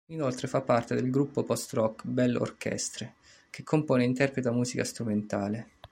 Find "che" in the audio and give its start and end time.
3.51-3.61